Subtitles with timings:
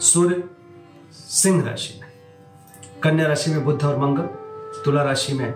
[0.00, 0.42] सूर्य,
[1.12, 2.08] सिंह राशि में।
[3.02, 4.22] कन्या राशि में बुद्ध और मंगल,
[4.84, 5.54] तुला राशि में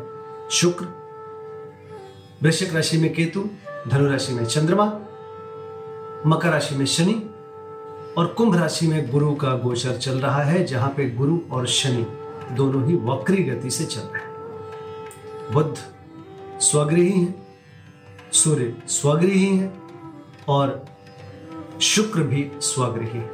[0.51, 0.87] शुक्र,
[2.43, 3.45] वृश्चिक राशि में केतु,
[3.89, 4.85] धनु राशि में चंद्रमा,
[6.27, 7.15] मकर राशि में शनि
[8.19, 12.07] और कुंभ राशि में गुरु का गोचर चल रहा है, जहाँ पे गुरु और शनि
[12.55, 15.77] दोनों ही वक्री गति से चल रहे हैं। बुद्ध
[16.61, 17.35] स्वगृही है,
[18.33, 19.73] सूर्य स्वगृही है
[20.49, 20.85] और
[21.81, 23.34] शुक्र भी स्वगृही है।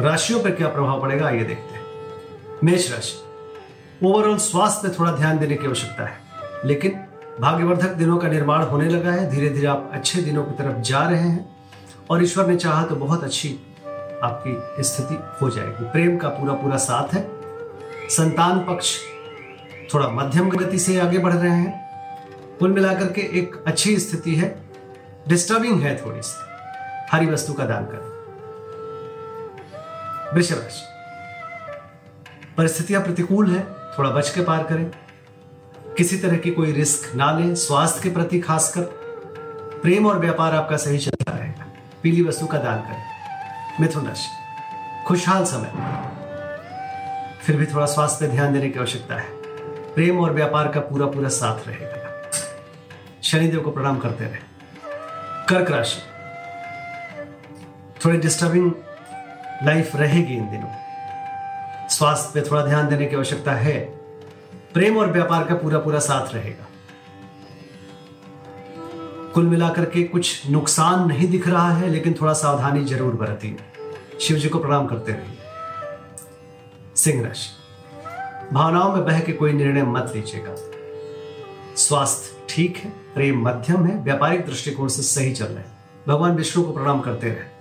[0.00, 1.80] राशियों पर क्या प्रभाव पड़ेगा, आइए देखते हैं।
[2.64, 6.18] मेष राशि। ओवरऑल स्वास्थ्य पे थोड़ा ध्यान देने की आवश्यकता है,
[6.64, 7.00] लेकिन
[7.40, 11.02] भाग्यवर्धक दिनों का निर्माण होने लगा है। धीरे धीरे आप अच्छे दिनों की तरफ़ जा
[11.08, 11.56] रहे हैं
[12.10, 13.48] और ईश्वर ने चाहा तो बहुत अच्छी
[14.22, 17.26] आपकी स्थिति हो जाएगी। प्रेम का पूरा पूरा साथ है।
[18.10, 18.96] संतान पक्ष
[19.94, 24.54] थोड़ा मध्यम गति से आगे बढ़ रहे हैं। कुल मिलाकर के एक अच्छी स्थिति है।
[25.28, 26.50] डिस्टर्बिंग है थोड़ी सी
[27.12, 28.11] हरी वस्तु का दान करें
[30.34, 30.86] वृषभ राशि
[32.56, 33.66] परिस्थितियाँ प्रतिकूल है,
[33.98, 34.90] थोड़ा बच के पार करें।
[35.96, 38.80] किसी तरह की कोई रिस्क ना लें, स्वास्थ्य के प्रति खासकर।
[39.82, 41.66] प्रेम और व्यापार आपका सही चलता रहेगा।
[42.02, 43.02] पीली वस्तु का दान करें।
[43.80, 44.28] मिथुन राशि।
[45.06, 45.72] खुशहाल समय।
[47.44, 49.28] फिर भी थोड़ा स्वास्थ्य पे ध्यान देने की आवश्यकता है।
[49.94, 52.30] प्रेम और व्यापार का पूरा पूरा साथ रहेगा।
[53.22, 54.38] शनिदेव को प्रणाम करते रहे।
[55.48, 56.02] कर्क राशि।
[58.04, 58.72] थोड़े डिस्टर्बिंग
[59.62, 63.78] लाइफ रहेगी इन दिनों। स्वास्थ्य पे थोड़ा ध्यान देने की आवश्यकता है।
[64.74, 66.66] प्रेम और व्यापार का पूरा पूरा साथ रहेगा।
[69.34, 73.56] कुल मिलाकर के कुछ नुकसान नहीं दिख रहा है, लेकिन थोड़ा सावधानी ज़रूर बरती
[74.20, 75.38] शिव जी को प्रणाम करते रहिए।
[76.96, 80.54] सिंह राशि। भावनाओं में बह के कोई निर्णय मत लीजिएगा।
[81.76, 85.64] स्वास्थ्य ठीक है, प्रेम मध्यम है, व्यापारिक दृष्टिकोण से सही चल रहे
[86.08, 87.51] भगवान विष्णु को प्रणाम करते रहे।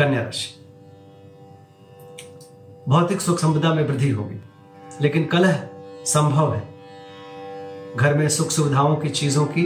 [0.00, 0.48] कन्या राशि।
[2.88, 4.40] भौतिक सुख संपदा में वृद्धि होगी,
[5.00, 5.60] लेकिन कलह
[6.04, 6.62] संभव है।
[7.96, 9.62] घर में सुख सुविधाओं की चीज़ों की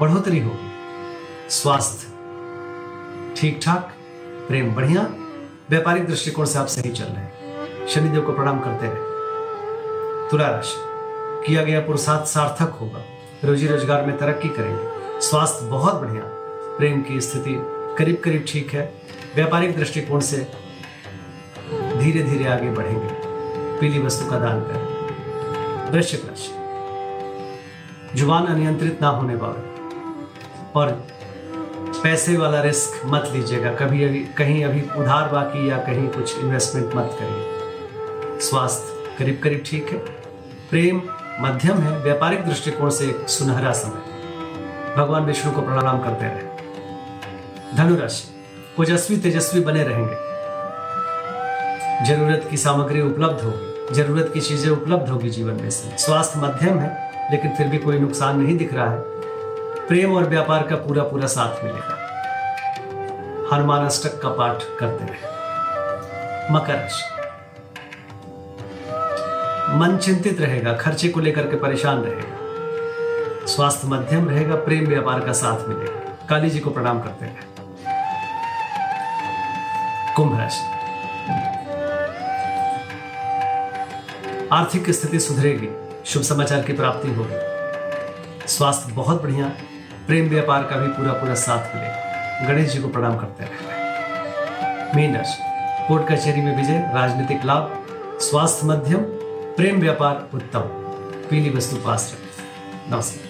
[0.00, 3.92] बढ़ोतरी होगी। स्वास्थ्य ठीक ठाक
[4.48, 5.02] प्रेम बढ़िया,
[5.70, 10.76] व्यापारिक दृष्टिकोण से आप सही चल रहे हैं। शनिदेव को प्रणाम करते रहे तुला राशि,
[11.46, 13.04] किया गया पुरुषार्थ सार्थक होगा।
[13.44, 16.22] रोजी रोज़गार में तरक्की करेंगे। स्वास्थ्य बहुत बढ़िया।
[16.78, 17.56] प्रेम की स्थिति
[17.98, 18.84] करीब करीब ठीक है।
[19.34, 20.36] व्यापारिक दृष्टिकोण से
[21.72, 23.08] धीरे धीरे आगे बढ़ेंगे।
[23.80, 26.50] पीली वस्तु का दान करें। वृश्चिक राशि।
[28.18, 29.60] ज़ुबान अनियंत्रित ना होने पावे
[30.74, 31.06] और
[32.02, 36.94] पैसे वाला रिस्क मत लीजिएगा। कभी अभी, कहीं अभी उधार बाकी या कहीं कुछ इन्वेस्टमेंट
[36.94, 39.98] मत करिए। स्वास्थ्य करीब करीब ठीक है।
[40.70, 41.02] प्रेम
[41.40, 44.10] मध्यम है। व्यापारिक दृष्टिकोण से सुनहरा समय।
[44.96, 46.50] भगवान विष्णु को प्रणाम करते रहे।
[47.76, 48.29] धनुराशि
[48.80, 50.14] ओजस्वी तेजस्वी बने रहेंगे।
[52.06, 56.78] ज़रूरत की सामग्री उपलब्ध होगी। ज़रूरत की चीज़ें उपलब्ध होगी जीवन में से स्वास्थ्य मध्यम
[56.78, 56.90] है,
[57.32, 58.98] लेकिन फिर भी कोई नुकसान नहीं दिख रहा है।
[59.88, 61.96] प्रेम और व्यापार का पूरा पूरा साथ मिलेगा।
[63.52, 67.04] हनुमान अष्टक का पाठ करते रहे। मकर राशि
[69.76, 75.32] मन चिंतित रहेगा, खर्चे को लेकर के परेशान रहेगा। स्वास्थ्य मध्यम रहेगा, प्रेम व्यापार का
[75.32, 77.59] साथ मिलेगा। काली जी को प्रणाम करते रहे।
[80.20, 80.64] कुंभ राशि
[84.52, 85.68] आर्थिक स्थिति सुधरेगी,
[86.06, 87.36] शुभ समाचार की प्राप्ति होगी।
[88.48, 89.52] स्वास्थ्य बहुत बढ़िया,
[90.06, 95.16] प्रेम व्यापार का भी पूरा पूरा साथ मिलेगा। गणेश जी को प्रणाम करते रहे। मीन
[95.16, 95.42] राशि।
[95.88, 97.86] कोर्ट कचहरी में विजय, राजनीतिक लाभ,
[98.20, 99.00] स्वास्थ्य मध्यम,
[99.56, 100.60] प्रेम व्यापार उत्तम।
[101.30, 103.29] पीली वस्तु पास रखें। नमस्कार।